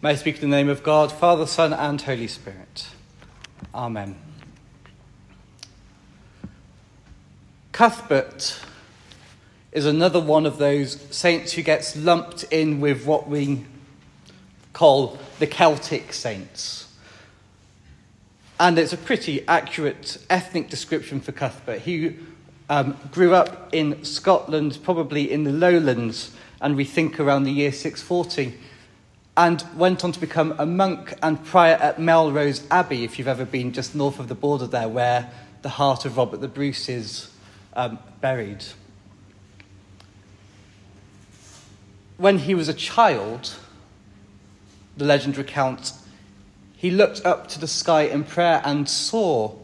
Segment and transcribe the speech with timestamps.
[0.00, 2.86] May I speak in the name of God, Father, Son, and Holy Spirit.
[3.74, 4.14] Amen.
[7.72, 8.60] Cuthbert
[9.72, 13.66] is another one of those saints who gets lumped in with what we
[14.72, 16.94] call the Celtic saints.
[18.60, 21.80] And it's a pretty accurate ethnic description for Cuthbert.
[21.80, 22.14] He
[22.68, 27.72] um, grew up in Scotland, probably in the lowlands, and we think around the year
[27.72, 28.56] 640
[29.38, 33.44] and went on to become a monk and prior at Melrose Abbey, if you've ever
[33.44, 35.30] been just north of the border there, where
[35.62, 37.30] the heart of Robert the Bruce is
[37.74, 38.64] um, buried.
[42.16, 43.54] When he was a child,
[44.96, 46.04] the legend recounts,
[46.76, 49.54] he looked up to the sky in prayer and saw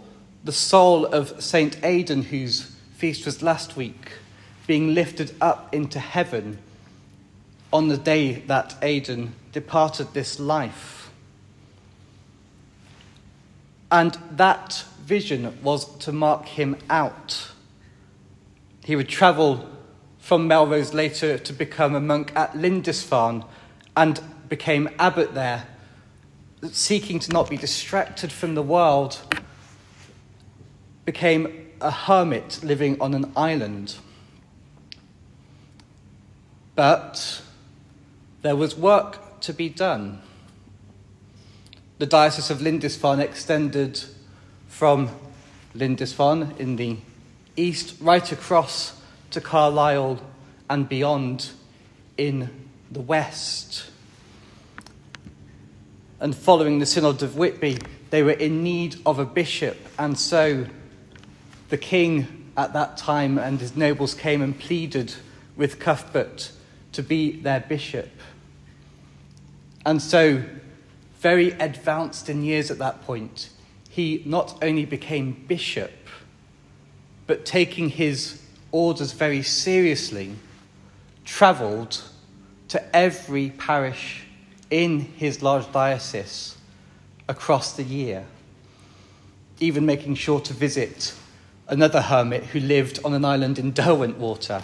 [0.45, 4.12] the soul of Saint Aidan, whose feast was last week,
[4.69, 6.59] being lifted up into heaven
[7.74, 11.10] on the day that Aidan departed this life.
[13.91, 17.50] And that vision was to mark him out.
[18.84, 19.69] He would travel
[20.19, 23.45] from Melrose later to become a monk at Lindisfarne
[23.97, 25.67] and became abbot there,
[26.70, 29.20] seeking to not be distracted from the world,
[31.05, 33.97] became a hermit living on an island.
[36.77, 37.42] But
[38.45, 40.20] there was work to be done.
[41.97, 44.05] The Diocese of Lindisfarne extended
[44.69, 45.09] from
[45.75, 46.98] Lindisfarne in the
[47.56, 50.20] east right across to Carlisle
[50.69, 51.53] and beyond
[52.19, 52.51] in
[52.91, 53.91] the west.
[56.20, 57.79] And following the Synod of Whitby,
[58.11, 60.67] they were in need of a bishop, and so
[61.70, 65.14] the king at that time and his nobles came and pleaded
[65.56, 66.51] with Cuthbert
[66.92, 68.11] to be their bishop.
[69.86, 70.42] And so,
[71.20, 73.50] very advanced in years at that point,
[73.90, 75.92] he not only became bishop,
[77.27, 78.42] but taking his
[78.73, 80.34] orders very seriously,
[81.24, 82.02] travelled
[82.68, 84.24] to every parish
[84.70, 86.56] in his large diocese
[87.28, 88.24] across the year,
[89.61, 91.14] even making sure to visit
[91.68, 94.62] another hermit who lived on an island in Derwentwater,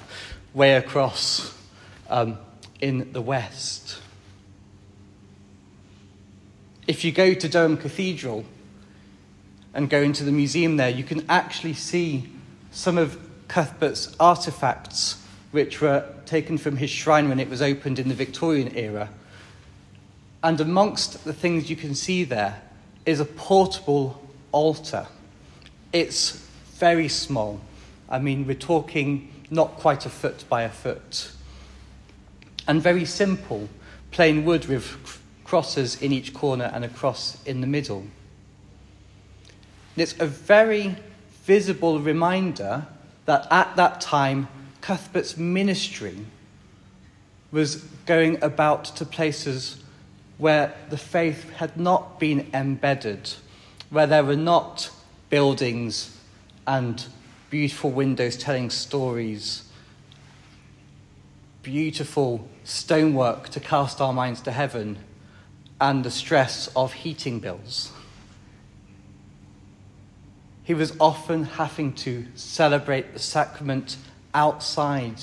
[0.53, 1.57] way across
[2.09, 2.37] um,
[2.81, 4.01] in the west.
[6.91, 8.45] If you go to Durham Cathedral
[9.73, 12.29] and go into the museum there, you can actually see
[12.73, 18.09] some of Cuthbert's artifacts, which were taken from his shrine when it was opened in
[18.09, 19.09] the Victorian era.
[20.43, 22.61] And amongst the things you can see there
[23.07, 25.07] is a portable altar.
[25.93, 27.61] It's very small.
[28.09, 31.31] I mean, we're talking not quite a foot by a foot.
[32.67, 33.69] And very simple,
[34.11, 35.20] plain wood with
[35.51, 38.05] crosses in each corner and a cross in the middle.
[39.97, 40.95] it's a very
[41.43, 42.87] visible reminder
[43.25, 44.47] that at that time,
[44.81, 46.25] Cuthbert's ministry
[47.51, 49.83] was going about to places
[50.39, 53.35] where the faith had not been embedded,
[53.91, 54.89] where there were not
[55.31, 56.17] buildings
[56.65, 57.07] and
[57.51, 59.65] beautiful windows telling stories,
[61.65, 64.97] beautiful stonework to cast our minds to heaven,
[65.81, 67.91] and the stress of heating bills.
[70.63, 73.97] He was often having to celebrate the sacrament
[74.35, 75.21] outside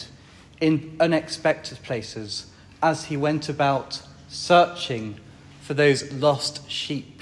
[0.59, 2.47] in unexpected places
[2.81, 5.19] as he went about searching
[5.61, 7.21] for those lost sheep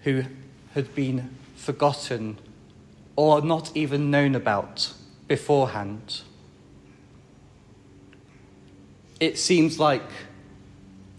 [0.00, 0.24] who
[0.74, 2.38] had been forgotten
[3.16, 4.92] or not even known about
[5.28, 6.22] beforehand.
[9.18, 10.02] It seems like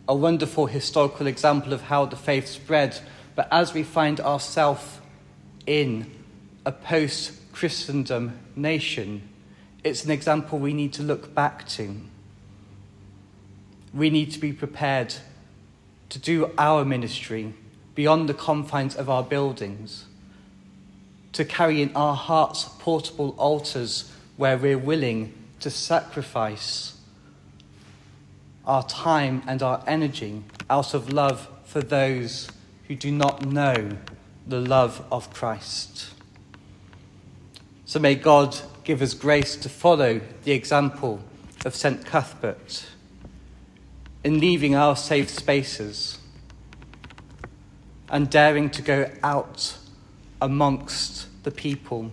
[0.07, 2.97] a wonderful historical example of how the faith spread.
[3.35, 4.99] But as we find ourselves
[5.65, 6.09] in
[6.65, 9.27] a post Christendom nation,
[9.83, 11.95] it's an example we need to look back to.
[13.93, 15.15] We need to be prepared
[16.09, 17.53] to do our ministry
[17.95, 20.05] beyond the confines of our buildings,
[21.33, 26.96] to carry in our hearts portable altars where we're willing to sacrifice
[28.67, 32.49] our time and our energy out of love for those
[32.87, 33.91] who do not know
[34.45, 36.09] the love of Christ.
[37.85, 41.21] So may God give us grace to follow the example
[41.65, 42.05] of St.
[42.05, 42.85] Cuthbert
[44.23, 46.19] in leaving our safe spaces
[48.09, 49.77] and daring to go out
[50.41, 52.11] amongst the people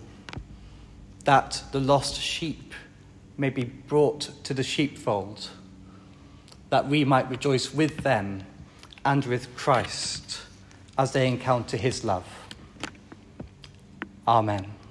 [1.25, 2.73] that the lost sheep
[3.37, 5.49] may be brought to the sheepfold
[6.75, 8.43] that we might rejoice with them
[9.05, 10.41] and with Christ
[10.97, 12.25] as they encounter his love.
[14.27, 14.75] Amen.